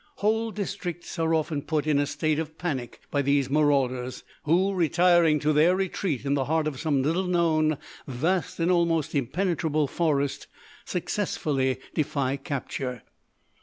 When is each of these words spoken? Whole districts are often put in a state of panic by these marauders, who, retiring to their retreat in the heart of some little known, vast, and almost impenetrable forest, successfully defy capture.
Whole 0.15 0.49
districts 0.49 1.19
are 1.19 1.31
often 1.35 1.61
put 1.61 1.85
in 1.85 1.99
a 1.99 2.07
state 2.07 2.39
of 2.39 2.57
panic 2.57 3.01
by 3.11 3.21
these 3.21 3.51
marauders, 3.51 4.23
who, 4.45 4.73
retiring 4.73 5.37
to 5.41 5.53
their 5.53 5.75
retreat 5.75 6.25
in 6.25 6.33
the 6.33 6.45
heart 6.45 6.65
of 6.65 6.79
some 6.79 7.03
little 7.03 7.27
known, 7.27 7.77
vast, 8.07 8.59
and 8.59 8.71
almost 8.71 9.13
impenetrable 9.13 9.85
forest, 9.85 10.47
successfully 10.85 11.77
defy 11.93 12.35
capture. 12.35 13.03